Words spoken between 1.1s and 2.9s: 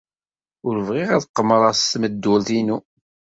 ad qemmreɣ s tmeddurt-inu.